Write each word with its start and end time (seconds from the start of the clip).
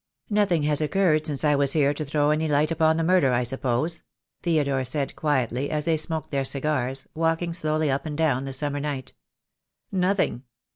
"Nothing 0.31 0.63
has 0.63 0.81
occurred 0.81 1.27
since 1.27 1.43
I 1.43 1.53
was 1.53 1.73
here 1.73 1.93
to 1.93 2.03
throw 2.03 2.31
any 2.31 2.47
new 2.47 2.53
light 2.53 2.71
upon 2.71 2.97
the 2.97 3.03
murder, 3.03 3.33
I 3.33 3.43
suppose?" 3.43 4.01
Theodore 4.41 4.83
said 4.83 5.15
quietly, 5.15 5.69
as 5.69 5.85
they 5.85 5.95
smoked 5.95 6.31
their 6.31 6.43
cigars, 6.43 7.07
walking 7.13 7.53
slowly 7.53 7.91
up 7.91 8.07
and 8.07 8.17
down 8.17 8.39
in 8.39 8.45
the 8.45 8.53
summer 8.53 8.79
night. 8.79 9.13
"Nothing." 9.91 10.41